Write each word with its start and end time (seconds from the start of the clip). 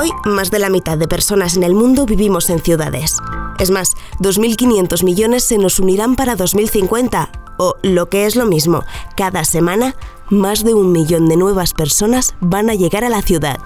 Hoy, 0.00 0.12
más 0.24 0.50
de 0.50 0.58
la 0.58 0.70
mitad 0.70 0.96
de 0.96 1.06
personas 1.06 1.58
en 1.58 1.62
el 1.62 1.74
mundo 1.74 2.06
vivimos 2.06 2.48
en 2.48 2.62
ciudades. 2.62 3.18
Es 3.58 3.70
más, 3.70 3.96
2.500 4.20 5.04
millones 5.04 5.44
se 5.44 5.58
nos 5.58 5.78
unirán 5.78 6.16
para 6.16 6.36
2050. 6.36 7.30
O, 7.58 7.74
lo 7.82 8.08
que 8.08 8.24
es 8.24 8.34
lo 8.34 8.46
mismo, 8.46 8.82
cada 9.14 9.44
semana, 9.44 9.94
más 10.30 10.64
de 10.64 10.72
un 10.72 10.90
millón 10.90 11.28
de 11.28 11.36
nuevas 11.36 11.74
personas 11.74 12.34
van 12.40 12.70
a 12.70 12.74
llegar 12.74 13.04
a 13.04 13.10
la 13.10 13.20
ciudad. 13.20 13.58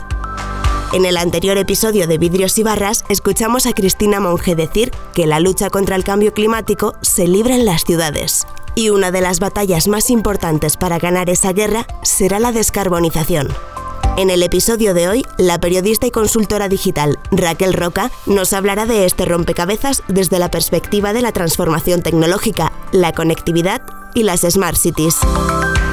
En 0.93 1.05
el 1.05 1.19
anterior 1.19 1.57
episodio 1.57 2.09
de 2.09 2.19
Vidrios 2.19 2.59
y 2.59 2.64
Barras, 2.64 3.05
escuchamos 3.09 3.66
a 3.66 3.73
Cristina 3.73 4.19
Monge 4.19 4.57
decir 4.57 4.91
que 5.14 5.29
la 5.29 5.39
lucha 5.39 5.71
contra 5.71 5.95
el 5.95 6.03
cambio 6.03 6.35
climático 6.35 6.95
se 7.01 7.29
libra 7.29 7.55
en 7.55 7.64
las 7.64 7.85
ciudades. 7.85 8.45
Y 8.75 8.91
una 8.91 9.12
de 9.12 9.21
las 9.21 9.39
batallas 9.39 9.87
más 9.87 10.11
importantes 10.11 10.77
para 10.79 10.98
ganar 10.98 11.30
esa 11.30 11.53
guerra 11.53 11.87
será 12.03 12.41
la 12.41 12.51
descarbonización. 12.51 13.55
En 14.16 14.30
el 14.30 14.45
episodio 14.45 14.95
de 14.95 15.09
hoy, 15.09 15.27
la 15.38 15.59
periodista 15.59 16.06
y 16.06 16.12
consultora 16.12 16.68
digital 16.68 17.18
Raquel 17.32 17.73
Roca 17.73 18.12
nos 18.27 18.52
hablará 18.52 18.87
de 18.87 19.06
este 19.06 19.24
rompecabezas 19.24 20.04
desde 20.06 20.38
la 20.38 20.52
perspectiva 20.52 21.12
de 21.12 21.20
la 21.20 21.32
transformación 21.32 22.00
tecnológica, 22.00 22.73
la 22.92 23.12
conectividad 23.12 23.82
y 24.14 24.23
las 24.23 24.42
smart 24.42 24.77
cities. 24.77 25.16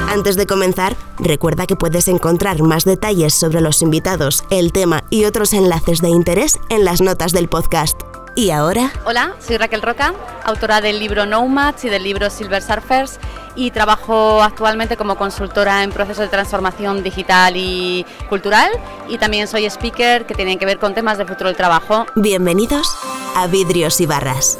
Antes 0.08 0.36
de 0.36 0.46
comenzar, 0.46 0.96
recuerda 1.18 1.66
que 1.66 1.74
puedes 1.74 2.06
encontrar 2.06 2.62
más 2.62 2.84
detalles 2.84 3.34
sobre 3.34 3.60
los 3.60 3.82
invitados, 3.82 4.44
el 4.50 4.70
tema 4.70 5.02
y 5.10 5.24
otros 5.24 5.52
enlaces 5.52 6.00
de 6.00 6.10
interés 6.10 6.60
en 6.68 6.84
las 6.84 7.00
notas 7.00 7.32
del 7.32 7.48
podcast. 7.48 8.11
¿Y 8.34 8.50
ahora? 8.50 8.90
Hola, 9.04 9.34
soy 9.46 9.58
Raquel 9.58 9.82
Roca, 9.82 10.14
autora 10.44 10.80
del 10.80 10.98
libro 10.98 11.26
Nomads 11.26 11.84
y 11.84 11.90
del 11.90 12.02
libro 12.02 12.30
Silver 12.30 12.62
Surfers 12.62 13.18
y 13.56 13.70
trabajo 13.72 14.42
actualmente 14.42 14.96
como 14.96 15.16
consultora 15.16 15.82
en 15.82 15.90
procesos 15.90 16.24
de 16.24 16.28
transformación 16.28 17.02
digital 17.02 17.54
y 17.58 18.06
cultural 18.30 18.70
y 19.10 19.18
también 19.18 19.46
soy 19.48 19.66
speaker 19.66 20.24
que 20.24 20.34
tienen 20.34 20.58
que 20.58 20.64
ver 20.64 20.78
con 20.78 20.94
temas 20.94 21.18
de 21.18 21.26
futuro 21.26 21.48
del 21.48 21.58
trabajo. 21.58 22.06
Bienvenidos 22.16 22.96
a 23.36 23.46
Vidrios 23.48 24.00
y 24.00 24.06
Barras. 24.06 24.58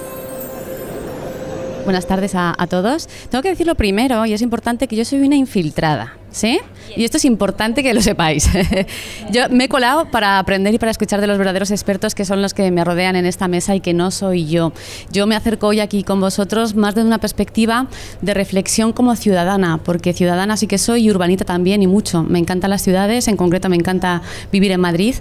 Buenas 1.84 2.06
tardes 2.06 2.34
a, 2.34 2.54
a 2.56 2.66
todos. 2.66 3.08
Tengo 3.30 3.41
que 3.41 3.48
decirlo 3.48 3.75
primero 3.75 4.27
y 4.27 4.34
es 4.34 4.42
importante 4.42 4.86
que 4.86 4.97
yo 4.97 5.06
soy 5.06 5.22
una 5.22 5.36
infiltrada. 5.36 6.19
¿Sí? 6.30 6.60
Y 6.97 7.05
esto 7.05 7.16
es 7.16 7.25
importante 7.25 7.83
que 7.83 7.94
lo 7.94 8.00
sepáis. 8.00 8.48
Yo 9.30 9.48
me 9.50 9.64
he 9.64 9.69
colado 9.69 10.11
para 10.11 10.38
aprender 10.38 10.75
y 10.75 10.78
para 10.78 10.91
escuchar 10.91 11.20
de 11.20 11.27
los 11.27 11.38
verdaderos 11.38 11.70
expertos 11.70 12.14
que 12.14 12.25
son 12.25 12.42
los 12.42 12.55
que 12.55 12.70
me 12.70 12.84
rodean 12.84 13.16
en 13.16 13.27
esta 13.27 13.48
mesa 13.48 13.75
y 13.75 13.80
que 13.80 13.94
no 13.94 14.11
soy 14.11 14.47
yo. 14.47 14.72
Yo 15.10 15.27
me 15.27 15.36
acerco 15.36 15.69
hoy 15.69 15.80
aquí 15.80 16.03
con 16.03 16.20
vosotros 16.20 16.75
más 16.75 16.94
desde 16.94 17.06
una 17.06 17.19
perspectiva 17.19 17.86
de 18.20 18.34
reflexión 18.34 18.92
como 18.92 19.14
ciudadana, 19.16 19.78
porque 19.78 20.12
ciudadana 20.12 20.56
sí 20.56 20.66
que 20.66 20.78
soy 20.78 21.05
y 21.05 21.10
urbanita 21.10 21.44
también 21.44 21.83
y 21.83 21.86
mucho. 21.86 22.22
Me 22.22 22.38
encantan 22.38 22.70
las 22.70 22.83
ciudades, 22.83 23.28
en 23.28 23.36
concreto 23.36 23.69
me 23.69 23.77
encanta 23.77 24.22
vivir 24.50 24.72
en 24.72 24.80
Madrid 24.80 25.14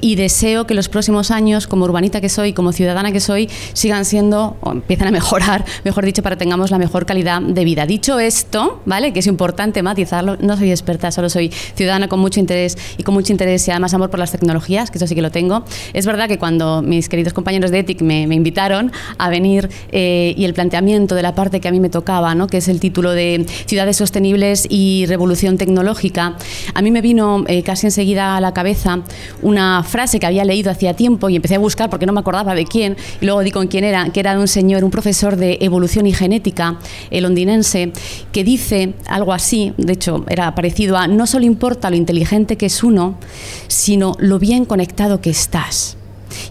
y 0.00 0.14
deseo 0.16 0.66
que 0.66 0.74
los 0.74 0.88
próximos 0.88 1.30
años, 1.30 1.66
como 1.66 1.84
urbanita 1.84 2.20
que 2.20 2.28
soy, 2.28 2.52
como 2.52 2.72
ciudadana 2.72 3.12
que 3.12 3.20
soy, 3.20 3.48
sigan 3.72 4.04
siendo 4.04 4.56
o 4.60 4.72
empiecen 4.72 5.08
a 5.08 5.10
mejorar, 5.10 5.64
mejor 5.84 6.04
dicho, 6.04 6.22
para 6.22 6.36
que 6.36 6.40
tengamos 6.40 6.70
la 6.70 6.78
mejor 6.78 7.06
calidad 7.06 7.40
de 7.42 7.64
vida. 7.64 7.86
Dicho 7.86 8.18
esto, 8.18 8.80
¿vale? 8.86 9.12
Que 9.12 9.20
es 9.20 9.26
importante 9.26 9.82
matizarlo, 9.82 10.36
no 10.40 10.56
soy 10.56 10.70
experta, 10.70 11.07
solo 11.10 11.28
soy 11.28 11.50
ciudadana 11.74 12.08
con 12.08 12.20
mucho 12.20 12.40
interés 12.40 12.76
y 12.96 13.02
con 13.02 13.14
mucho 13.14 13.32
interés 13.32 13.66
y 13.68 13.70
además 13.70 13.94
amor 13.94 14.10
por 14.10 14.18
las 14.18 14.32
tecnologías, 14.32 14.90
que 14.90 14.98
eso 14.98 15.06
sí 15.06 15.14
que 15.14 15.22
lo 15.22 15.30
tengo. 15.30 15.64
Es 15.92 16.06
verdad 16.06 16.28
que 16.28 16.38
cuando 16.38 16.82
mis 16.82 17.08
queridos 17.08 17.32
compañeros 17.32 17.70
de 17.70 17.80
ETIC 17.80 18.02
me, 18.02 18.22
invitaron 18.22 18.92
a 19.18 19.28
venir 19.30 19.68
eh, 19.90 20.34
y 20.36 20.44
el 20.44 20.54
planteamiento 20.54 21.14
de 21.14 21.22
la 21.22 21.34
parte 21.34 21.60
que 21.60 21.68
a 21.68 21.72
mí 21.72 21.80
me 21.80 21.88
tocaba, 21.88 22.34
¿no? 22.34 22.46
que 22.46 22.58
es 22.58 22.68
el 22.68 22.80
título 22.80 23.12
de 23.12 23.46
Ciudades 23.66 23.96
Sostenibles 23.96 24.66
y 24.68 25.06
Revolución 25.06 25.58
Tecnológica, 25.58 26.36
a 26.74 26.82
mí 26.82 26.90
me 26.90 27.00
vino 27.00 27.44
eh, 27.48 27.62
casi 27.62 27.86
enseguida 27.86 28.36
a 28.36 28.40
la 28.40 28.52
cabeza 28.52 29.00
una 29.42 29.82
frase 29.82 30.20
que 30.20 30.26
había 30.26 30.44
leído 30.44 30.70
hacía 30.70 30.94
tiempo 30.94 31.28
y 31.28 31.36
empecé 31.36 31.56
a 31.56 31.58
buscar 31.58 31.90
porque 31.90 32.06
no 32.06 32.12
me 32.12 32.20
acordaba 32.20 32.54
de 32.54 32.64
quién, 32.64 32.96
y 33.20 33.26
luego 33.26 33.40
di 33.40 33.50
con 33.50 33.66
quién 33.66 33.84
era, 33.84 34.10
que 34.10 34.20
era 34.20 34.34
de 34.34 34.40
un 34.40 34.48
señor, 34.48 34.84
un 34.84 34.90
profesor 34.90 35.36
de 35.36 35.58
evolución 35.60 36.06
y 36.06 36.12
genética 36.12 36.78
el 37.10 37.22
londinense, 37.24 37.92
que 38.32 38.44
dice 38.44 38.94
algo 39.06 39.32
así, 39.32 39.72
de 39.76 39.92
hecho 39.94 40.24
era 40.28 40.54
parecido 40.54 40.97
no 41.06 41.26
solo 41.26 41.44
importa 41.44 41.90
lo 41.90 41.96
inteligente 41.96 42.56
que 42.56 42.66
es 42.66 42.82
uno, 42.82 43.18
sino 43.66 44.16
lo 44.18 44.38
bien 44.38 44.64
conectado 44.64 45.20
que 45.20 45.30
estás. 45.30 45.97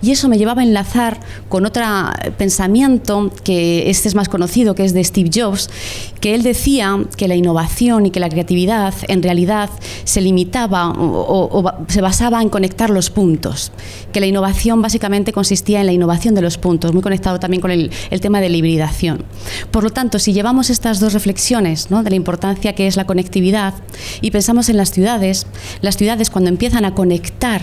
Y 0.01 0.11
eso 0.11 0.29
me 0.29 0.37
llevaba 0.37 0.61
a 0.61 0.65
enlazar 0.65 1.19
con 1.49 1.65
otro 1.65 1.83
pensamiento 2.37 3.31
que 3.43 3.89
este 3.89 4.07
es 4.07 4.15
más 4.15 4.29
conocido, 4.29 4.75
que 4.75 4.85
es 4.85 4.93
de 4.93 5.03
Steve 5.03 5.29
Jobs, 5.33 5.69
que 6.19 6.35
él 6.35 6.43
decía 6.43 6.97
que 7.15 7.27
la 7.27 7.35
innovación 7.35 8.05
y 8.05 8.11
que 8.11 8.19
la 8.19 8.29
creatividad 8.29 8.93
en 9.07 9.23
realidad 9.23 9.69
se 10.03 10.21
limitaba 10.21 10.89
o, 10.89 11.71
se 11.87 12.01
basaba 12.01 12.41
en 12.41 12.49
conectar 12.49 12.89
los 12.89 13.09
puntos, 13.09 13.71
que 14.11 14.19
la 14.19 14.25
innovación 14.25 14.81
básicamente 14.81 15.33
consistía 15.33 15.79
en 15.79 15.85
la 15.85 15.93
innovación 15.93 16.35
de 16.35 16.41
los 16.41 16.57
puntos, 16.57 16.93
muy 16.93 17.01
conectado 17.01 17.39
también 17.39 17.61
con 17.61 17.71
el, 17.71 17.91
tema 18.21 18.41
de 18.41 18.49
la 18.49 18.57
hibridación. 18.57 19.23
Por 19.71 19.83
lo 19.83 19.89
tanto, 19.91 20.19
si 20.19 20.33
llevamos 20.33 20.69
estas 20.69 20.99
dos 20.99 21.13
reflexiones 21.13 21.87
de 21.89 22.09
la 22.09 22.15
importancia 22.15 22.73
que 22.73 22.87
es 22.87 22.97
la 22.97 23.05
conectividad 23.05 23.73
y 24.21 24.31
pensamos 24.31 24.69
en 24.69 24.77
las 24.77 24.91
ciudades, 24.91 25.47
las 25.81 25.97
ciudades 25.97 26.29
cuando 26.29 26.49
empiezan 26.49 26.85
a 26.85 26.93
conectar 26.93 27.61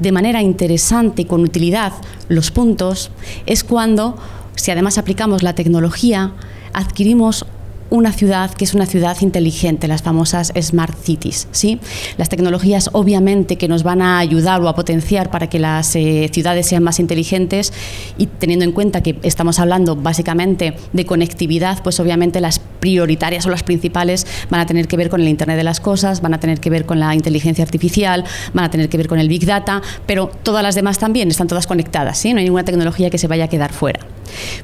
de 0.00 0.12
manera 0.12 0.42
interesante 0.42 1.22
y 1.22 1.24
con 1.24 1.42
utilidad 1.42 1.92
los 2.28 2.50
puntos, 2.50 3.10
es 3.46 3.64
cuando, 3.64 4.16
si 4.54 4.70
además 4.70 4.98
aplicamos 4.98 5.42
la 5.42 5.54
tecnología, 5.54 6.32
adquirimos 6.72 7.46
una 7.90 8.12
ciudad 8.12 8.50
que 8.52 8.64
es 8.64 8.74
una 8.74 8.86
ciudad 8.86 9.16
inteligente, 9.20 9.88
las 9.88 10.02
famosas 10.02 10.52
smart 10.60 10.96
cities. 11.02 11.48
¿sí? 11.52 11.80
Las 12.16 12.28
tecnologías 12.28 12.90
obviamente 12.92 13.56
que 13.56 13.68
nos 13.68 13.82
van 13.82 14.02
a 14.02 14.18
ayudar 14.18 14.60
o 14.60 14.68
a 14.68 14.74
potenciar 14.74 15.30
para 15.30 15.48
que 15.48 15.58
las 15.58 15.94
eh, 15.96 16.30
ciudades 16.32 16.66
sean 16.66 16.82
más 16.82 17.00
inteligentes 17.00 17.72
y 18.18 18.26
teniendo 18.26 18.64
en 18.64 18.72
cuenta 18.72 19.02
que 19.02 19.18
estamos 19.22 19.58
hablando 19.58 19.96
básicamente 19.96 20.76
de 20.92 21.06
conectividad, 21.06 21.82
pues 21.82 22.00
obviamente 22.00 22.40
las 22.40 22.60
prioritarias 22.80 23.46
o 23.46 23.50
las 23.50 23.62
principales 23.62 24.26
van 24.50 24.60
a 24.60 24.66
tener 24.66 24.88
que 24.88 24.96
ver 24.96 25.08
con 25.08 25.20
el 25.20 25.28
Internet 25.28 25.56
de 25.56 25.64
las 25.64 25.80
Cosas, 25.80 26.20
van 26.20 26.34
a 26.34 26.40
tener 26.40 26.60
que 26.60 26.70
ver 26.70 26.86
con 26.86 27.00
la 27.00 27.14
inteligencia 27.14 27.64
artificial, 27.64 28.24
van 28.54 28.64
a 28.64 28.70
tener 28.70 28.88
que 28.88 28.96
ver 28.96 29.08
con 29.08 29.18
el 29.18 29.28
Big 29.28 29.46
Data, 29.46 29.82
pero 30.06 30.30
todas 30.42 30.62
las 30.62 30.74
demás 30.74 30.98
también 30.98 31.28
están 31.28 31.48
todas 31.48 31.66
conectadas, 31.66 32.18
¿sí? 32.18 32.32
no 32.32 32.38
hay 32.38 32.44
ninguna 32.44 32.64
tecnología 32.64 33.10
que 33.10 33.18
se 33.18 33.26
vaya 33.26 33.44
a 33.44 33.48
quedar 33.48 33.72
fuera. 33.72 34.00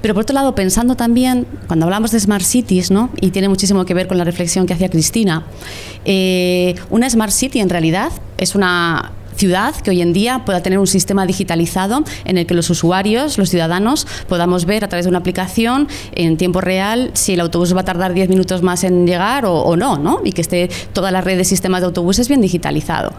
Pero 0.00 0.14
por 0.14 0.22
otro 0.22 0.34
lado, 0.34 0.54
pensando 0.54 0.96
también, 0.96 1.46
cuando 1.66 1.86
hablamos 1.86 2.10
de 2.10 2.20
Smart 2.20 2.44
Cities, 2.44 2.90
¿no? 2.90 3.10
Y 3.20 3.30
tiene 3.30 3.48
muchísimo 3.48 3.84
que 3.84 3.94
ver 3.94 4.08
con 4.08 4.18
la 4.18 4.24
reflexión 4.24 4.66
que 4.66 4.74
hacía 4.74 4.88
Cristina, 4.88 5.44
eh, 6.04 6.74
una 6.90 7.08
Smart 7.08 7.32
City 7.32 7.60
en 7.60 7.68
realidad 7.68 8.12
es 8.38 8.54
una 8.54 9.12
ciudad 9.36 9.74
que 9.76 9.90
hoy 9.90 10.02
en 10.02 10.12
día 10.12 10.44
pueda 10.44 10.62
tener 10.62 10.78
un 10.78 10.86
sistema 10.86 11.26
digitalizado 11.26 12.04
en 12.24 12.38
el 12.38 12.46
que 12.46 12.54
los 12.54 12.68
usuarios, 12.70 13.38
los 13.38 13.48
ciudadanos, 13.48 14.06
podamos 14.28 14.66
ver 14.66 14.84
a 14.84 14.88
través 14.88 15.06
de 15.06 15.08
una 15.08 15.18
aplicación 15.18 15.88
en 16.12 16.36
tiempo 16.36 16.60
real 16.60 17.10
si 17.14 17.32
el 17.32 17.40
autobús 17.40 17.74
va 17.74 17.80
a 17.80 17.84
tardar 17.84 18.14
10 18.14 18.28
minutos 18.28 18.62
más 18.62 18.84
en 18.84 19.06
llegar 19.06 19.44
o, 19.44 19.54
o 19.54 19.76
no, 19.76 19.98
¿no? 19.98 20.20
Y 20.24 20.32
que 20.32 20.42
esté 20.42 20.70
toda 20.92 21.10
la 21.10 21.20
red 21.20 21.36
de 21.36 21.44
sistemas 21.44 21.80
de 21.80 21.86
autobuses 21.86 22.28
bien 22.28 22.40
digitalizado. 22.40 23.12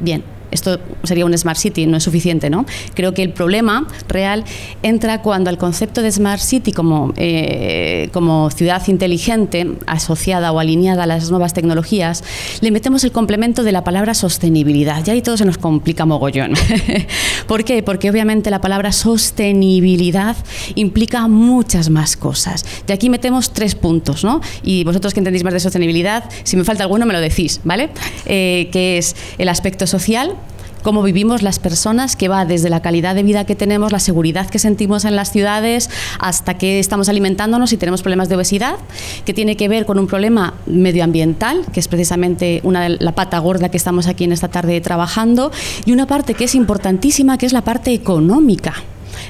Bien, 0.00 0.24
esto 0.50 0.78
sería 1.04 1.24
un 1.24 1.36
Smart 1.36 1.58
City, 1.58 1.86
no 1.86 1.96
es 1.96 2.04
suficiente, 2.04 2.50
¿no? 2.50 2.66
Creo 2.94 3.14
que 3.14 3.22
el 3.22 3.32
problema 3.32 3.86
real 4.08 4.44
entra 4.82 5.22
cuando 5.22 5.50
el 5.50 5.58
concepto 5.58 6.02
de 6.02 6.10
Smart 6.10 6.40
City 6.40 6.72
como, 6.72 7.12
eh, 7.16 8.08
como 8.12 8.50
ciudad 8.50 8.86
inteligente, 8.88 9.72
asociada 9.86 10.52
o 10.52 10.58
alineada 10.58 11.04
a 11.04 11.06
las 11.06 11.30
nuevas 11.30 11.54
tecnologías, 11.54 12.24
le 12.60 12.70
metemos 12.70 13.04
el 13.04 13.12
complemento 13.12 13.62
de 13.62 13.72
la 13.72 13.84
palabra 13.84 14.14
sostenibilidad. 14.14 15.04
Ya 15.04 15.12
ahí 15.12 15.22
todo 15.22 15.36
se 15.36 15.44
nos 15.44 15.58
complica 15.58 16.04
mogollón. 16.04 16.54
¿Por 17.46 17.64
qué? 17.64 17.82
Porque 17.82 18.10
obviamente 18.10 18.50
la 18.50 18.60
palabra 18.60 18.92
sostenibilidad 18.92 20.36
implica 20.74 21.28
muchas 21.28 21.90
más 21.90 22.16
cosas. 22.16 22.64
De 22.86 22.92
aquí 22.92 23.08
metemos 23.10 23.52
tres 23.52 23.74
puntos, 23.74 24.24
¿no? 24.24 24.40
Y 24.62 24.84
vosotros 24.84 25.14
que 25.14 25.20
entendéis 25.20 25.44
más 25.44 25.52
de 25.52 25.60
sostenibilidad, 25.60 26.24
si 26.44 26.56
me 26.56 26.64
falta 26.64 26.84
alguno 26.84 27.06
me 27.06 27.12
lo 27.12 27.20
decís, 27.20 27.60
¿vale? 27.64 27.90
Eh, 28.26 28.68
que 28.72 28.98
es 28.98 29.16
el 29.38 29.48
aspecto 29.48 29.86
social, 29.86 30.34
cómo 30.82 31.02
vivimos 31.02 31.42
las 31.42 31.58
personas, 31.58 32.16
que 32.16 32.28
va 32.28 32.44
desde 32.44 32.70
la 32.70 32.80
calidad 32.80 33.14
de 33.14 33.22
vida 33.22 33.44
que 33.44 33.54
tenemos, 33.54 33.92
la 33.92 33.98
seguridad 33.98 34.48
que 34.48 34.58
sentimos 34.58 35.04
en 35.04 35.16
las 35.16 35.30
ciudades, 35.30 35.90
hasta 36.18 36.54
que 36.54 36.78
estamos 36.78 37.08
alimentándonos 37.08 37.72
y 37.72 37.76
tenemos 37.76 38.02
problemas 38.02 38.28
de 38.28 38.36
obesidad, 38.36 38.76
que 39.24 39.34
tiene 39.34 39.56
que 39.56 39.68
ver 39.68 39.86
con 39.86 39.98
un 39.98 40.06
problema 40.06 40.54
medioambiental, 40.66 41.66
que 41.72 41.80
es 41.80 41.88
precisamente 41.88 42.60
una 42.64 42.82
de 42.82 42.96
la 43.00 43.12
pata 43.12 43.38
gorda 43.38 43.68
que 43.68 43.76
estamos 43.76 44.06
aquí 44.06 44.24
en 44.24 44.32
esta 44.32 44.48
tarde 44.48 44.80
trabajando, 44.80 45.52
y 45.84 45.92
una 45.92 46.06
parte 46.06 46.34
que 46.34 46.44
es 46.44 46.54
importantísima, 46.54 47.38
que 47.38 47.46
es 47.46 47.52
la 47.52 47.62
parte 47.62 47.92
económica 47.92 48.74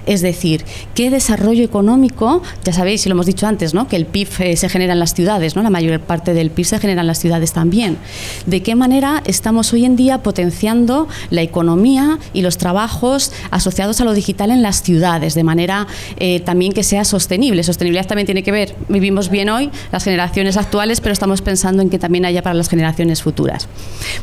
Es 0.06 0.20
decir, 0.22 0.64
qué 0.94 1.10
desarrollo 1.10 1.64
económico, 1.64 2.42
ya 2.64 2.72
sabéis, 2.72 3.04
y 3.06 3.08
lo 3.08 3.14
hemos 3.14 3.26
dicho 3.26 3.46
antes, 3.46 3.74
¿no? 3.74 3.88
que 3.88 3.96
el 3.96 4.06
PIB 4.06 4.28
eh, 4.40 4.56
se 4.56 4.68
genera 4.68 4.92
en 4.92 4.98
las 4.98 5.14
ciudades, 5.14 5.56
¿no? 5.56 5.62
la 5.62 5.70
mayor 5.70 6.00
parte 6.00 6.34
del 6.34 6.50
PIB 6.50 6.66
se 6.66 6.78
genera 6.78 7.00
en 7.00 7.06
las 7.06 7.18
ciudades 7.18 7.52
también. 7.52 7.98
¿De 8.46 8.62
qué 8.62 8.74
manera 8.74 9.22
estamos 9.26 9.72
hoy 9.72 9.84
en 9.84 9.96
día 9.96 10.22
potenciando 10.22 11.08
la 11.30 11.42
economía 11.42 12.18
y 12.32 12.42
los 12.42 12.58
trabajos 12.58 13.32
asociados 13.50 14.00
a 14.00 14.04
lo 14.04 14.14
digital 14.14 14.50
en 14.50 14.62
las 14.62 14.82
ciudades, 14.82 15.34
de 15.34 15.44
manera 15.44 15.86
eh, 16.18 16.40
también 16.40 16.72
que 16.72 16.82
sea 16.82 17.04
sostenible? 17.04 17.62
Sostenibilidad 17.62 18.06
también 18.06 18.26
tiene 18.26 18.42
que 18.42 18.52
ver, 18.52 18.74
vivimos 18.88 19.30
bien 19.30 19.48
hoy, 19.50 19.70
las 19.92 20.04
generaciones 20.04 20.56
actuales, 20.56 21.00
pero 21.00 21.12
estamos 21.12 21.42
pensando 21.42 21.82
en 21.82 21.90
que 21.90 21.98
también 21.98 22.24
haya 22.24 22.42
para 22.42 22.54
las 22.54 22.68
generaciones 22.68 23.22
futuras. 23.22 23.68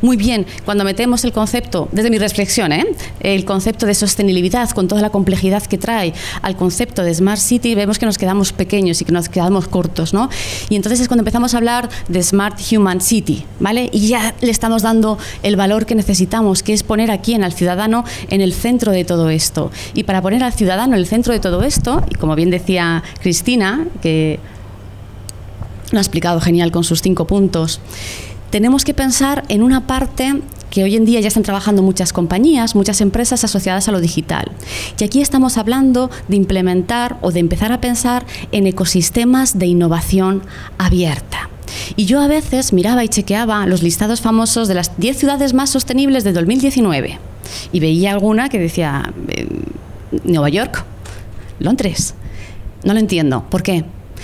Muy 0.01 0.17
bien, 0.17 0.45
cuando 0.65 0.83
metemos 0.83 1.23
el 1.23 1.31
concepto, 1.31 1.89
desde 1.91 2.09
mi 2.09 2.17
reflexión, 2.17 2.71
¿eh? 2.71 2.85
el 3.19 3.45
concepto 3.45 3.85
de 3.85 3.93
sostenibilidad 3.93 4.69
con 4.71 4.87
toda 4.87 5.01
la 5.01 5.09
complejidad 5.09 5.56
que 5.65 5.77
trae 5.77 6.13
al 6.41 6.57
concepto 6.57 7.03
de 7.03 7.13
Smart 7.13 7.39
City, 7.39 7.73
vemos 7.73 7.97
que 7.97 8.05
nos 8.05 8.17
quedamos 8.17 8.51
pequeños 8.51 9.01
y 9.01 9.05
que 9.05 9.11
nos 9.11 9.29
quedamos 9.29 9.67
cortos, 9.67 10.13
¿no? 10.13 10.29
Y 10.69 10.75
entonces 10.75 10.99
es 10.99 11.07
cuando 11.07 11.21
empezamos 11.21 11.53
a 11.53 11.57
hablar 11.57 11.89
de 12.07 12.21
Smart 12.21 12.59
Human 12.71 12.99
City, 12.99 13.45
¿vale? 13.59 13.89
Y 13.93 14.07
ya 14.07 14.35
le 14.41 14.51
estamos 14.51 14.81
dando 14.81 15.17
el 15.43 15.55
valor 15.55 15.85
que 15.85 15.95
necesitamos, 15.95 16.63
que 16.63 16.73
es 16.73 16.83
poner 16.83 17.11
aquí 17.11 17.33
en 17.33 17.43
al 17.43 17.53
ciudadano 17.53 18.03
en 18.29 18.41
el 18.41 18.53
centro 18.53 18.91
de 18.91 19.05
todo 19.05 19.29
esto. 19.29 19.71
Y 19.93 20.03
para 20.03 20.21
poner 20.21 20.43
al 20.43 20.53
ciudadano 20.53 20.93
en 20.93 20.99
el 20.99 21.07
centro 21.07 21.33
de 21.33 21.39
todo 21.39 21.63
esto, 21.63 22.03
y 22.09 22.15
como 22.15 22.35
bien 22.35 22.49
decía 22.49 23.03
Cristina, 23.21 23.87
que 24.01 24.39
lo 25.91 25.99
ha 25.99 26.01
explicado 26.01 26.41
genial 26.41 26.71
con 26.71 26.83
sus 26.83 27.01
cinco 27.01 27.25
puntos, 27.25 27.79
tenemos 28.49 28.83
que 28.83 28.93
pensar 28.93 29.43
en 29.49 29.63
una 29.63 29.87
parte 29.87 30.41
que 30.77 30.83
hoy 30.83 30.95
en 30.95 31.05
día 31.05 31.19
ya 31.19 31.29
están 31.29 31.41
trabajando 31.41 31.81
muchas 31.81 32.13
compañías, 32.13 32.75
muchas 32.75 33.01
empresas 33.01 33.43
asociadas 33.43 33.87
a 33.87 33.91
lo 33.91 33.99
digital. 33.99 34.51
Y 34.99 35.03
aquí 35.03 35.21
estamos 35.23 35.57
hablando 35.57 36.11
de 36.27 36.35
implementar 36.35 37.17
o 37.21 37.31
de 37.31 37.39
empezar 37.39 37.71
a 37.71 37.81
pensar 37.81 38.27
en 38.51 38.67
ecosistemas 38.67 39.57
de 39.57 39.65
innovación 39.65 40.43
abierta. 40.77 41.49
Y 41.95 42.05
yo 42.05 42.21
a 42.21 42.27
veces 42.27 42.73
miraba 42.73 43.03
y 43.03 43.09
chequeaba 43.09 43.65
los 43.65 43.81
listados 43.81 44.21
famosos 44.21 44.67
de 44.67 44.75
las 44.75 44.95
10 44.99 45.17
ciudades 45.17 45.55
más 45.55 45.71
sostenibles 45.71 46.23
de 46.23 46.33
2019 46.33 47.17
y 47.71 47.79
veía 47.79 48.11
alguna 48.11 48.47
que 48.47 48.59
decía 48.59 49.11
eh, 49.29 49.47
Nueva 50.25 50.49
York, 50.49 50.85
Londres. 51.57 52.13
No 52.83 52.93
lo 52.93 52.99
entiendo. 52.99 53.45
¿Por 53.49 53.63
qué? 53.63 53.83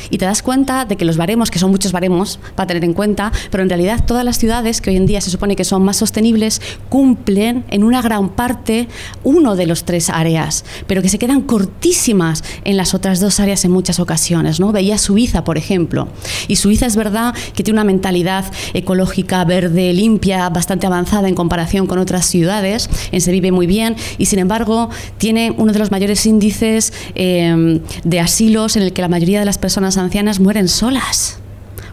Y 0.09 0.17
te 0.17 0.25
das 0.25 0.41
cuenta 0.41 0.85
de 0.85 0.95
que 0.95 1.05
los 1.05 1.17
baremos, 1.17 1.51
que 1.51 1.59
son 1.59 1.71
muchos 1.71 1.91
baremos 1.91 2.39
para 2.55 2.67
tener 2.67 2.83
en 2.83 2.93
cuenta, 2.93 3.31
pero 3.51 3.63
en 3.63 3.69
realidad 3.69 4.03
todas 4.05 4.25
las 4.25 4.37
ciudades 4.37 4.81
que 4.81 4.89
hoy 4.89 4.97
en 4.97 5.05
día 5.05 5.21
se 5.21 5.29
supone 5.29 5.55
que 5.55 5.63
son 5.63 5.83
más 5.83 5.97
sostenibles 5.97 6.61
cumplen 6.89 7.65
en 7.69 7.83
una 7.83 8.01
gran 8.01 8.29
parte 8.29 8.87
uno 9.23 9.55
de 9.55 9.65
los 9.65 9.83
tres 9.83 10.09
áreas, 10.09 10.65
pero 10.87 11.01
que 11.01 11.09
se 11.09 11.19
quedan 11.19 11.41
cortísimas 11.41 12.43
en 12.63 12.77
las 12.77 12.93
otras 12.93 13.19
dos 13.19 13.39
áreas 13.39 13.65
en 13.65 13.71
muchas 13.71 13.99
ocasiones. 13.99 14.59
¿no? 14.59 14.71
Veía 14.71 14.97
Suiza, 14.97 15.43
por 15.43 15.57
ejemplo, 15.57 16.07
y 16.47 16.55
Suiza 16.55 16.85
es 16.85 16.95
verdad 16.95 17.33
que 17.53 17.63
tiene 17.63 17.79
una 17.79 17.83
mentalidad 17.83 18.45
ecológica, 18.73 19.43
verde, 19.45 19.93
limpia, 19.93 20.49
bastante 20.49 20.87
avanzada 20.87 21.27
en 21.27 21.35
comparación 21.35 21.87
con 21.87 21.99
otras 21.99 22.25
ciudades, 22.25 22.89
en 23.11 23.21
se 23.21 23.31
vive 23.31 23.51
muy 23.51 23.67
bien, 23.67 23.95
y 24.17 24.25
sin 24.25 24.39
embargo 24.39 24.89
tiene 25.17 25.53
uno 25.57 25.73
de 25.73 25.79
los 25.79 25.91
mayores 25.91 26.25
índices 26.25 26.93
eh, 27.15 27.81
de 28.03 28.19
asilos 28.19 28.75
en 28.75 28.83
el 28.83 28.93
que 28.93 29.01
la 29.01 29.07
mayoría 29.07 29.39
de 29.39 29.45
las 29.45 29.57
personas 29.57 29.82
las 29.83 29.97
ancianas 29.97 30.39
mueren 30.39 30.67
solas. 30.67 31.37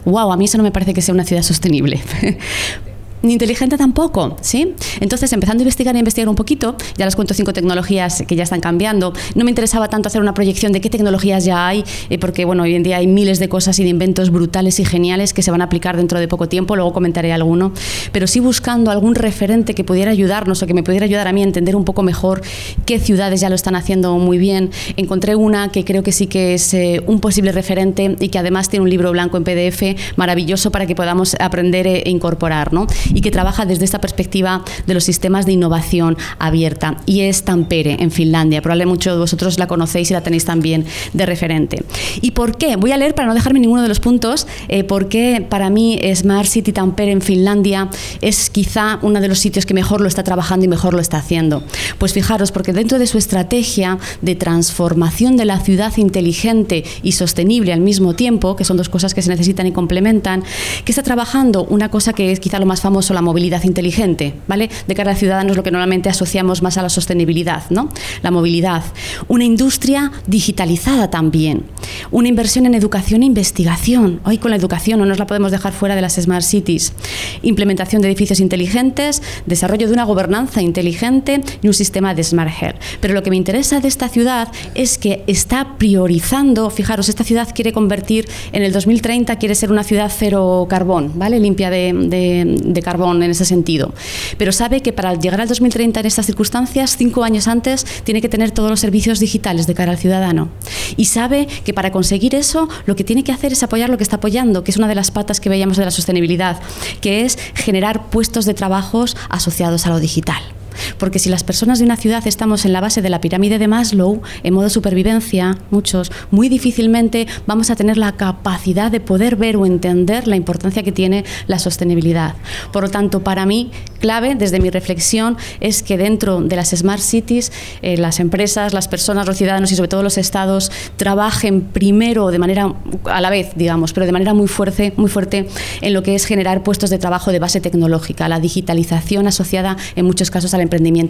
¡Wow! 0.05 0.31
A 0.31 0.37
mí 0.37 0.45
eso 0.45 0.57
no 0.57 0.63
me 0.63 0.71
parece 0.71 0.93
que 0.93 1.01
sea 1.01 1.13
una 1.13 1.25
ciudad 1.25 1.43
sostenible. 1.43 2.01
ni 3.23 3.33
inteligente 3.33 3.77
tampoco, 3.77 4.37
¿sí? 4.41 4.75
Entonces, 4.99 5.31
empezando 5.33 5.61
a 5.61 5.63
investigar 5.63 5.95
e 5.95 5.99
investigar 5.99 6.29
un 6.29 6.35
poquito, 6.35 6.75
ya 6.97 7.05
les 7.05 7.15
cuento 7.15 7.33
cinco 7.33 7.53
tecnologías 7.53 8.23
que 8.27 8.35
ya 8.35 8.43
están 8.43 8.61
cambiando. 8.61 9.13
No 9.35 9.43
me 9.43 9.51
interesaba 9.51 9.87
tanto 9.87 10.07
hacer 10.07 10.21
una 10.21 10.33
proyección 10.33 10.71
de 10.71 10.81
qué 10.81 10.89
tecnologías 10.89 11.45
ya 11.45 11.67
hay, 11.67 11.83
eh, 12.09 12.17
porque 12.17 12.45
bueno, 12.45 12.63
hoy 12.63 12.75
en 12.75 12.83
día 12.83 12.97
hay 12.97 13.07
miles 13.07 13.39
de 13.39 13.49
cosas 13.49 13.79
y 13.79 13.83
de 13.83 13.89
inventos 13.89 14.29
brutales 14.31 14.79
y 14.79 14.85
geniales 14.85 15.33
que 15.33 15.41
se 15.41 15.51
van 15.51 15.61
a 15.61 15.65
aplicar 15.65 15.97
dentro 15.97 16.19
de 16.19 16.27
poco 16.27 16.47
tiempo, 16.47 16.75
luego 16.75 16.93
comentaré 16.93 17.33
alguno, 17.33 17.71
pero 18.11 18.27
sí 18.27 18.39
buscando 18.39 18.91
algún 18.91 19.15
referente 19.15 19.73
que 19.73 19.83
pudiera 19.83 20.11
ayudarnos 20.11 20.61
o 20.63 20.67
que 20.67 20.73
me 20.73 20.83
pudiera 20.83 21.05
ayudar 21.05 21.27
a 21.27 21.33
mí 21.33 21.41
a 21.41 21.43
entender 21.43 21.75
un 21.75 21.85
poco 21.85 22.03
mejor 22.03 22.41
qué 22.85 22.99
ciudades 22.99 23.41
ya 23.41 23.49
lo 23.49 23.55
están 23.55 23.75
haciendo 23.75 24.17
muy 24.17 24.37
bien. 24.37 24.71
Encontré 24.97 25.35
una 25.35 25.69
que 25.69 25.85
creo 25.85 26.03
que 26.03 26.11
sí 26.11 26.27
que 26.27 26.53
es 26.53 26.73
eh, 26.73 27.03
un 27.07 27.19
posible 27.19 27.51
referente 27.51 28.15
y 28.19 28.29
que 28.29 28.39
además 28.39 28.69
tiene 28.69 28.83
un 28.83 28.89
libro 28.89 29.11
blanco 29.11 29.37
en 29.37 29.43
PDF 29.43 29.97
maravilloso 30.15 30.71
para 30.71 30.85
que 30.85 30.95
podamos 30.95 31.35
aprender 31.39 31.87
e 31.87 32.09
incorporar, 32.09 32.73
¿no? 32.73 32.87
Y 33.13 33.21
que 33.21 33.31
trabaja 33.31 33.65
desde 33.65 33.85
esta 33.85 34.01
perspectiva 34.01 34.63
de 34.85 34.93
los 34.93 35.03
sistemas 35.03 35.45
de 35.45 35.53
innovación 35.53 36.17
abierta. 36.39 36.97
Y 37.05 37.21
es 37.21 37.43
Tampere, 37.43 37.97
en 37.99 38.11
Finlandia. 38.11 38.61
Probablemente 38.61 38.91
muchos 38.91 39.13
de 39.13 39.19
vosotros 39.19 39.57
la 39.57 39.67
conocéis 39.67 40.11
y 40.11 40.13
la 40.13 40.21
tenéis 40.21 40.45
también 40.45 40.85
de 41.13 41.25
referente. 41.25 41.83
¿Y 42.21 42.31
por 42.31 42.57
qué? 42.57 42.75
Voy 42.75 42.91
a 42.91 42.97
leer 42.97 43.15
para 43.15 43.27
no 43.27 43.33
dejarme 43.33 43.59
ninguno 43.59 43.81
de 43.81 43.87
los 43.87 43.99
puntos, 43.99 44.47
eh, 44.67 44.83
por 44.83 45.07
qué 45.07 45.45
para 45.47 45.69
mí 45.69 45.99
Smart 46.15 46.47
City 46.47 46.71
Tampere 46.73 47.11
en 47.11 47.21
Finlandia 47.21 47.89
es 48.21 48.49
quizá 48.49 48.99
uno 49.01 49.21
de 49.21 49.27
los 49.27 49.39
sitios 49.39 49.65
que 49.65 49.73
mejor 49.73 50.01
lo 50.01 50.07
está 50.07 50.23
trabajando 50.23 50.65
y 50.65 50.67
mejor 50.67 50.93
lo 50.93 50.99
está 50.99 51.17
haciendo. 51.17 51.63
Pues 51.97 52.13
fijaros, 52.13 52.51
porque 52.51 52.73
dentro 52.73 52.99
de 52.99 53.07
su 53.07 53.17
estrategia 53.17 53.97
de 54.21 54.35
transformación 54.35 55.37
de 55.37 55.45
la 55.45 55.59
ciudad 55.59 55.95
inteligente 55.97 56.83
y 57.03 57.13
sostenible 57.13 57.73
al 57.73 57.81
mismo 57.81 58.13
tiempo, 58.13 58.55
que 58.55 58.65
son 58.65 58.77
dos 58.77 58.89
cosas 58.89 59.13
que 59.13 59.21
se 59.21 59.29
necesitan 59.29 59.67
y 59.67 59.71
complementan, 59.71 60.43
que 60.85 60.91
está 60.91 61.03
trabajando 61.03 61.63
una 61.65 61.89
cosa 61.89 62.13
que 62.13 62.31
es 62.31 62.39
quizá 62.39 62.59
lo 62.59 62.65
más 62.65 62.81
famoso 62.81 63.00
la 63.09 63.21
movilidad 63.21 63.63
inteligente, 63.63 64.35
¿vale? 64.47 64.69
De 64.87 64.95
cara 64.95 65.11
a 65.11 65.15
ciudadanos 65.15 65.57
lo 65.57 65.63
que 65.63 65.71
normalmente 65.71 66.09
asociamos 66.09 66.61
más 66.61 66.77
a 66.77 66.81
la 66.81 66.89
sostenibilidad, 66.89 67.63
¿no? 67.69 67.89
La 68.21 68.31
movilidad. 68.31 68.83
Una 69.27 69.43
industria 69.43 70.11
digitalizada 70.27 71.09
también. 71.09 71.63
Una 72.11 72.27
inversión 72.27 72.65
en 72.65 72.75
educación 72.75 73.23
e 73.23 73.25
investigación. 73.25 74.21
Hoy 74.23 74.37
con 74.37 74.51
la 74.51 74.57
educación 74.57 74.99
no 74.99 75.05
nos 75.05 75.19
la 75.19 75.27
podemos 75.27 75.51
dejar 75.51 75.73
fuera 75.73 75.95
de 75.95 76.01
las 76.01 76.15
smart 76.15 76.43
cities. 76.43 76.93
Implementación 77.41 78.01
de 78.01 78.07
edificios 78.07 78.39
inteligentes, 78.39 79.21
desarrollo 79.45 79.87
de 79.87 79.93
una 79.93 80.03
gobernanza 80.03 80.61
inteligente 80.61 81.41
y 81.61 81.67
un 81.67 81.73
sistema 81.73 82.13
de 82.13 82.23
smart 82.23 82.51
health. 82.61 82.77
Pero 82.99 83.13
lo 83.13 83.23
que 83.23 83.29
me 83.29 83.35
interesa 83.35 83.79
de 83.79 83.87
esta 83.87 84.07
ciudad 84.09 84.49
es 84.75 84.97
que 84.97 85.23
está 85.27 85.77
priorizando, 85.77 86.69
fijaros, 86.69 87.09
esta 87.09 87.23
ciudad 87.23 87.49
quiere 87.53 87.73
convertir 87.73 88.27
en 88.51 88.63
el 88.63 88.71
2030 88.71 89.35
quiere 89.37 89.55
ser 89.55 89.71
una 89.71 89.83
ciudad 89.83 90.11
cero 90.15 90.67
carbón, 90.69 91.13
¿vale? 91.15 91.39
Limpia 91.39 91.69
de, 91.69 91.93
de, 91.93 92.57
de 92.63 92.81
carbón 92.81 92.90
en 92.91 93.31
ese 93.31 93.45
sentido. 93.45 93.93
Pero 94.37 94.51
sabe 94.51 94.81
que 94.81 94.93
para 94.93 95.15
llegar 95.15 95.41
al 95.41 95.47
2030 95.47 95.99
en 95.99 96.05
estas 96.05 96.25
circunstancias, 96.25 96.95
cinco 96.97 97.23
años 97.23 97.47
antes, 97.47 97.85
tiene 98.03 98.21
que 98.21 98.29
tener 98.29 98.51
todos 98.51 98.69
los 98.69 98.79
servicios 98.79 99.19
digitales 99.19 99.67
de 99.67 99.73
cara 99.73 99.91
al 99.91 99.97
ciudadano. 99.97 100.49
Y 100.97 101.05
sabe 101.05 101.47
que 101.63 101.73
para 101.73 101.91
conseguir 101.91 102.35
eso, 102.35 102.67
lo 102.85 102.95
que 102.95 103.03
tiene 103.03 103.23
que 103.23 103.31
hacer 103.31 103.53
es 103.53 103.63
apoyar 103.63 103.89
lo 103.89 103.97
que 103.97 104.03
está 104.03 104.17
apoyando, 104.17 104.63
que 104.63 104.71
es 104.71 104.77
una 104.77 104.87
de 104.87 104.95
las 104.95 105.11
patas 105.11 105.39
que 105.39 105.49
veíamos 105.49 105.77
de 105.77 105.85
la 105.85 105.91
sostenibilidad, 105.91 106.59
que 107.01 107.25
es 107.25 107.37
generar 107.55 108.09
puestos 108.09 108.45
de 108.45 108.53
trabajos 108.53 109.17
asociados 109.29 109.85
a 109.87 109.89
lo 109.89 109.99
digital. 109.99 110.60
Porque 111.01 111.17
si 111.17 111.29
las 111.29 111.43
personas 111.43 111.79
de 111.79 111.85
una 111.85 111.97
ciudad 111.97 112.27
estamos 112.27 112.63
en 112.63 112.73
la 112.73 112.79
base 112.79 113.01
de 113.01 113.09
la 113.09 113.21
pirámide 113.21 113.57
de 113.57 113.67
Maslow, 113.67 114.21
en 114.43 114.53
modo 114.53 114.69
supervivencia, 114.69 115.57
muchos, 115.71 116.11
muy 116.29 116.47
difícilmente 116.47 117.25
vamos 117.47 117.71
a 117.71 117.75
tener 117.75 117.97
la 117.97 118.11
capacidad 118.11 118.91
de 118.91 118.99
poder 118.99 119.35
ver 119.35 119.57
o 119.57 119.65
entender 119.65 120.27
la 120.27 120.35
importancia 120.35 120.83
que 120.83 120.91
tiene 120.91 121.25
la 121.47 121.57
sostenibilidad. 121.57 122.35
Por 122.71 122.83
lo 122.83 122.89
tanto, 122.91 123.23
para 123.23 123.47
mí, 123.47 123.71
clave 123.99 124.35
desde 124.35 124.59
mi 124.59 124.69
reflexión 124.69 125.37
es 125.59 125.81
que 125.81 125.97
dentro 125.97 126.39
de 126.39 126.55
las 126.55 126.69
Smart 126.69 127.01
Cities, 127.01 127.51
eh, 127.81 127.97
las 127.97 128.19
empresas, 128.19 128.71
las 128.71 128.87
personas, 128.87 129.25
los 129.25 129.37
ciudadanos 129.37 129.71
y 129.71 129.75
sobre 129.75 129.87
todo 129.87 130.03
los 130.03 130.19
estados 130.19 130.71
trabajen 130.97 131.61
primero 131.61 132.29
de 132.29 132.37
manera 132.37 132.75
a 133.05 133.21
la 133.21 133.31
vez, 133.31 133.53
digamos, 133.55 133.93
pero 133.93 134.05
de 134.05 134.11
manera 134.11 134.35
muy 134.35 134.47
fuerte, 134.47 134.93
muy 134.97 135.09
fuerte 135.09 135.47
en 135.81 135.93
lo 135.95 136.03
que 136.03 136.13
es 136.13 136.25
generar 136.25 136.61
puestos 136.61 136.91
de 136.91 136.99
trabajo 136.99 137.31
de 137.31 137.39
base 137.39 137.59
tecnológica, 137.59 138.29
la 138.29 138.39
digitalización 138.39 139.25
asociada 139.25 139.77
en 139.95 140.05
muchos 140.05 140.29
casos 140.29 140.53
a 140.53 140.57
la 140.57 140.63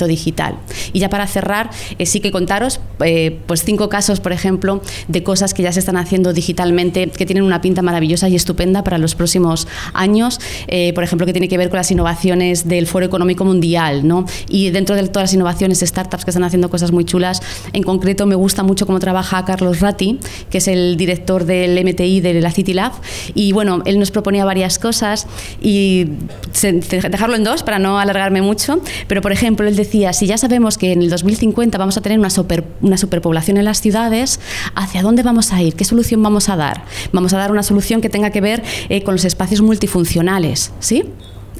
digital. 0.08 0.56
Y 0.94 1.00
ya 1.00 1.10
para 1.10 1.28
cerrar, 1.28 1.70
eh, 1.98 2.06
sí 2.06 2.20
que 2.20 2.32
contaros 2.32 2.80
eh, 3.04 3.40
pues 3.46 3.64
cinco 3.64 3.90
casos, 3.90 4.20
por 4.20 4.32
ejemplo, 4.32 4.82
de 5.08 5.24
cosas 5.24 5.54
que 5.54 5.64
ya 5.64 5.72
se 5.72 5.80
están 5.80 5.98
haciendo 5.98 6.34
digitalmente 6.34 7.10
que 7.10 7.26
tienen 7.26 7.44
una 7.44 7.62
pinta 7.62 7.82
maravillosa 7.82 8.30
y 8.30 8.36
estupenda 8.36 8.84
para 8.84 8.98
los 8.98 9.16
próximos 9.16 9.68
años. 9.94 10.40
Eh, 10.68 10.94
por 10.94 11.04
ejemplo, 11.04 11.26
que 11.26 11.34
tiene 11.34 11.48
que 11.48 11.58
ver 11.58 11.70
con 11.70 11.78
las 11.78 11.92
innovaciones 11.92 12.68
del 12.68 12.88
Foro 12.88 13.06
Económico 13.06 13.44
Mundial, 13.44 14.08
¿no? 14.08 14.26
Y 14.48 14.70
dentro 14.70 14.96
de 14.96 15.08
todas 15.08 15.30
las 15.30 15.34
innovaciones, 15.34 15.80
startups 15.80 16.24
que 16.24 16.32
están 16.32 16.44
haciendo 16.44 16.70
cosas 16.70 16.92
muy 16.92 17.06
chulas. 17.06 17.42
En 17.74 17.84
concreto, 17.84 18.26
me 18.26 18.36
gusta 18.36 18.64
mucho 18.64 18.86
cómo 18.86 19.00
trabaja 19.00 19.44
Carlos 19.46 19.80
Ratti, 19.80 20.20
que 20.50 20.60
es 20.60 20.68
el 20.68 20.98
director 20.98 21.46
del 21.46 21.84
MTI 21.84 22.22
de 22.22 22.40
la 22.40 22.52
City 22.52 22.74
Lab. 22.74 22.94
Y 23.34 23.52
bueno, 23.52 23.82
él 23.86 24.00
nos 24.00 24.12
proponía 24.12 24.46
varias 24.46 24.80
cosas 24.80 25.28
y 25.62 26.08
dejarlo 26.62 27.36
en 27.36 27.44
dos 27.44 27.64
para 27.64 27.80
no 27.80 28.00
alargarme 28.00 28.42
mucho. 28.42 28.82
Pero, 29.08 29.22
por 29.22 29.32
ejemplo, 29.32 29.71
él 29.72 29.78
decía, 29.78 30.14
si 30.14 30.28
ya 30.28 30.38
sabemos 30.38 30.78
que 30.78 30.92
en 30.92 31.02
el 31.02 31.10
2050 31.10 31.78
vamos 31.78 31.98
a 31.98 32.02
tener 32.02 32.20
una, 32.20 32.30
super, 32.30 32.64
una 32.82 32.98
superpoblación 32.98 33.58
en 33.58 33.66
las 33.66 33.82
ciudades, 33.82 34.40
¿hacia 34.76 35.02
dónde 35.02 35.24
vamos 35.24 35.54
a 35.54 35.62
ir? 35.62 35.76
¿Qué 35.76 35.86
solución 35.86 36.22
vamos 36.22 36.50
a 36.50 36.56
dar? 36.56 36.84
Vamos 37.12 37.34
a 37.34 37.38
dar 37.38 37.52
una 37.52 37.64
solución 37.64 38.02
que 38.02 38.10
tenga 38.10 38.30
que 38.30 38.42
ver 38.42 38.64
eh, 38.90 39.04
con 39.04 39.16
los 39.16 39.26
espacios 39.26 39.62
multifuncionales, 39.62 40.72
¿sí? 40.80 41.06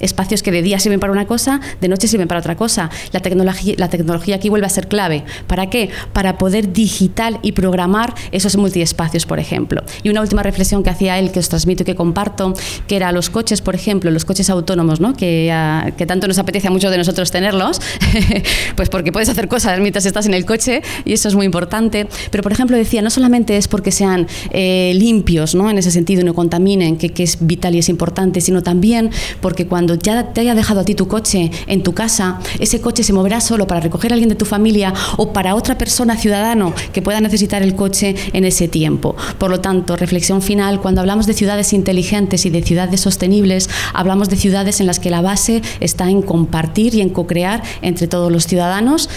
Espacios 0.00 0.42
que 0.42 0.50
de 0.50 0.62
día 0.62 0.78
sirven 0.78 1.00
para 1.00 1.12
una 1.12 1.26
cosa, 1.26 1.60
de 1.80 1.88
noche 1.88 2.08
sirven 2.08 2.28
para 2.28 2.40
otra 2.40 2.56
cosa. 2.56 2.90
La 3.12 3.20
tecnología, 3.20 3.74
la 3.76 3.88
tecnología 3.88 4.36
aquí 4.36 4.48
vuelve 4.48 4.66
a 4.66 4.70
ser 4.70 4.88
clave. 4.88 5.24
¿Para 5.46 5.70
qué? 5.70 5.90
Para 6.12 6.38
poder 6.38 6.72
digital 6.72 7.38
y 7.42 7.52
programar 7.52 8.14
esos 8.32 8.56
multiespacios, 8.56 9.26
por 9.26 9.38
ejemplo. 9.38 9.82
Y 10.02 10.08
una 10.08 10.20
última 10.20 10.42
reflexión 10.42 10.82
que 10.82 10.90
hacía 10.90 11.18
él, 11.18 11.30
que 11.30 11.38
os 11.38 11.48
transmito 11.48 11.82
y 11.82 11.86
que 11.86 11.94
comparto, 11.94 12.54
que 12.86 12.96
era 12.96 13.12
los 13.12 13.30
coches, 13.30 13.60
por 13.60 13.74
ejemplo, 13.74 14.10
los 14.10 14.24
coches 14.24 14.50
autónomos, 14.50 15.00
¿no? 15.00 15.14
que, 15.14 15.50
ah, 15.52 15.90
que 15.96 16.06
tanto 16.06 16.26
nos 16.26 16.38
apetece 16.38 16.68
a 16.68 16.70
muchos 16.70 16.90
de 16.90 16.98
nosotros 16.98 17.30
tenerlos, 17.30 17.80
pues 18.76 18.88
porque 18.88 19.12
puedes 19.12 19.28
hacer 19.28 19.48
cosas 19.48 19.78
mientras 19.80 20.06
estás 20.06 20.26
en 20.26 20.34
el 20.34 20.44
coche 20.44 20.82
y 21.04 21.12
eso 21.12 21.28
es 21.28 21.34
muy 21.34 21.46
importante. 21.46 22.06
Pero, 22.30 22.42
por 22.42 22.52
ejemplo, 22.52 22.76
decía, 22.76 23.02
no 23.02 23.10
solamente 23.10 23.56
es 23.56 23.68
porque 23.68 23.92
sean 23.92 24.26
eh, 24.50 24.92
limpios, 24.94 25.54
¿no? 25.54 25.70
en 25.70 25.78
ese 25.78 25.90
sentido, 25.90 26.24
no 26.24 26.34
contaminen, 26.34 26.96
que, 26.96 27.10
que 27.10 27.22
es 27.22 27.38
vital 27.40 27.74
y 27.74 27.78
es 27.78 27.88
importante, 27.88 28.40
sino 28.40 28.62
también 28.62 29.10
porque 29.40 29.66
cuando 29.66 29.81
ya 29.86 30.32
te 30.32 30.40
haya 30.40 30.54
dejado 30.54 30.80
a 30.80 30.84
ti 30.84 30.94
tu 30.94 31.08
coche 31.08 31.50
en 31.66 31.82
tu 31.82 31.92
casa, 31.94 32.38
ese 32.58 32.80
coche 32.80 33.02
se 33.02 33.12
moverá 33.12 33.40
solo 33.40 33.66
para 33.66 33.80
recoger 33.80 34.12
a 34.12 34.14
alguien 34.14 34.28
de 34.28 34.34
tu 34.34 34.44
familia 34.44 34.92
o 35.16 35.32
para 35.32 35.54
otra 35.54 35.78
persona 35.78 36.16
ciudadano 36.16 36.74
que 36.92 37.02
pueda 37.02 37.20
necesitar 37.20 37.62
el 37.62 37.74
coche 37.74 38.14
en 38.32 38.44
ese 38.44 38.68
tiempo. 38.68 39.16
Por 39.38 39.50
lo 39.50 39.60
tanto, 39.60 39.96
reflexión 39.96 40.42
final, 40.42 40.80
cuando 40.80 41.00
hablamos 41.00 41.26
de 41.26 41.34
ciudades 41.34 41.72
inteligentes 41.72 42.46
y 42.46 42.50
de 42.50 42.62
ciudades 42.62 43.00
sostenibles, 43.00 43.68
hablamos 43.94 44.28
de 44.28 44.36
ciudades 44.36 44.80
en 44.80 44.86
las 44.86 44.98
que 44.98 45.10
la 45.10 45.20
base 45.20 45.62
está 45.80 46.08
en 46.08 46.22
compartir 46.22 46.94
y 46.94 47.00
en 47.00 47.10
co-crear 47.10 47.62
entre 47.82 48.06
todos 48.06 48.30
los 48.30 48.46
ciudadanos 48.46 49.08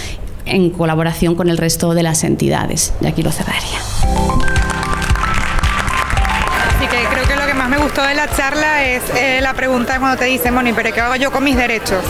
en 0.46 0.70
colaboración 0.70 1.36
con 1.36 1.50
el 1.50 1.58
resto 1.58 1.94
de 1.94 2.04
las 2.04 2.24
entidades. 2.24 2.94
Y 3.02 3.08
aquí 3.08 3.24
lo 3.24 3.32
cerraría. 3.32 4.75
Gustó 7.86 8.02
de 8.02 8.16
la 8.16 8.28
charla 8.28 8.84
es 8.84 9.04
eh, 9.16 9.40
la 9.42 9.54
pregunta 9.54 10.00
cuando 10.00 10.18
te 10.18 10.26
dicen, 10.26 10.56
Moni, 10.56 10.74
pero 10.74 10.92
¿qué 10.92 11.02
hago 11.02 11.16
yo 11.18 11.32
con 11.32 11.44
mis 11.44 11.56
derechos? 11.56 12.04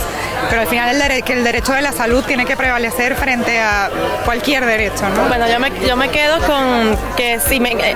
Pero 0.49 0.61
al 0.61 0.67
final 0.67 1.01
el, 1.01 1.23
que 1.23 1.33
el 1.33 1.43
derecho 1.43 1.73
de 1.73 1.81
la 1.81 1.91
salud 1.91 2.23
tiene 2.23 2.45
que 2.45 2.55
prevalecer 2.55 3.15
frente 3.15 3.59
a 3.59 3.89
cualquier 4.25 4.65
derecho, 4.65 5.07
¿no? 5.09 5.27
Bueno, 5.27 5.47
yo 5.47 5.59
me, 5.59 5.71
yo 5.87 5.95
me 5.95 6.09
quedo 6.09 6.39
con 6.45 6.97
que 7.15 7.39
si, 7.39 7.59
me, 7.59 7.71
eh, 7.71 7.95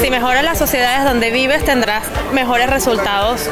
si 0.00 0.10
mejoras 0.10 0.42
las 0.44 0.58
sociedades 0.58 1.04
donde 1.04 1.30
vives 1.30 1.64
tendrás 1.64 2.04
mejores 2.32 2.68
resultados 2.68 3.48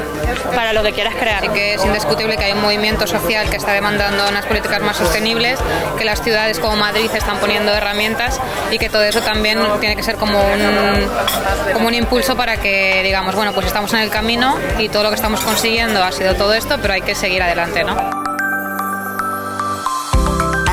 para 0.54 0.72
lo 0.72 0.82
que 0.82 0.92
quieras 0.92 1.14
crear. 1.14 1.52
Que 1.52 1.74
es 1.74 1.84
indiscutible 1.84 2.36
que 2.36 2.44
hay 2.44 2.52
un 2.52 2.62
movimiento 2.62 3.06
social 3.06 3.48
que 3.50 3.56
está 3.56 3.72
demandando 3.72 4.28
unas 4.28 4.46
políticas 4.46 4.80
más 4.82 4.96
sostenibles, 4.96 5.58
que 5.98 6.04
las 6.04 6.22
ciudades 6.22 6.58
como 6.58 6.76
Madrid 6.76 7.10
están 7.14 7.38
poniendo 7.38 7.72
herramientas 7.72 8.40
y 8.70 8.78
que 8.78 8.88
todo 8.88 9.02
eso 9.02 9.20
también 9.20 9.58
tiene 9.80 9.96
que 9.96 10.02
ser 10.02 10.16
como 10.16 10.40
un, 10.40 11.72
como 11.72 11.88
un 11.88 11.94
impulso 11.94 12.36
para 12.36 12.56
que 12.56 13.02
digamos, 13.02 13.34
bueno, 13.34 13.52
pues 13.52 13.66
estamos 13.66 13.92
en 13.92 14.00
el 14.00 14.10
camino 14.10 14.56
y 14.78 14.88
todo 14.88 15.02
lo 15.02 15.08
que 15.10 15.16
estamos 15.16 15.40
consiguiendo 15.40 16.02
ha 16.02 16.12
sido 16.12 16.34
todo 16.34 16.54
esto, 16.54 16.78
pero 16.80 16.94
hay 16.94 17.02
que 17.02 17.14
seguir 17.14 17.42
adelante, 17.42 17.84
¿no? 17.84 18.29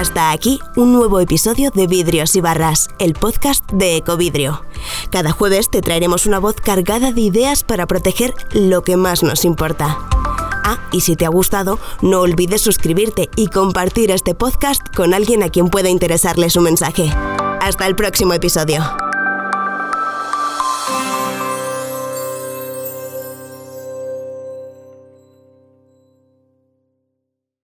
Hasta 0.08 0.32
aquí 0.32 0.62
un 0.78 0.94
nuevo 0.94 1.20
episodio 1.20 1.70
de 1.70 1.86
Vidrios 1.86 2.38
y 2.38 2.42
Barras, 2.42 2.88
el 2.98 3.12
podcast 3.12 3.70
de 3.74 3.98
Ecovidrio. 3.98 4.64
Cada 5.12 5.32
jueves 5.32 5.70
te 5.70 5.82
traeremos 5.82 6.26
una 6.26 6.40
voz 6.40 6.56
cargada 6.56 7.12
de 7.12 7.20
ideas 7.20 7.66
para 7.66 7.88
proteger 7.88 8.34
lo 8.54 8.84
que 8.84 8.96
más 8.96 9.22
nos 9.22 9.44
importa. 9.44 9.98
Ah, 10.64 10.80
y 10.94 11.02
si 11.02 11.18
te 11.18 11.26
ha 11.26 11.30
gustado, 11.30 11.78
no 12.02 12.22
olvides 12.22 12.62
suscribirte 12.62 13.30
y 13.36 13.48
compartir 13.48 14.10
este 14.12 14.34
podcast 14.34 14.82
con 14.96 15.14
alguien 15.14 15.44
a 15.44 15.50
quien 15.50 15.68
pueda 15.68 15.90
interesarle 15.90 16.50
su 16.50 16.62
mensaje. 16.62 17.12
Hasta 17.60 17.86
el 17.86 17.98
próximo 17.98 18.32
episodio. 18.32 18.86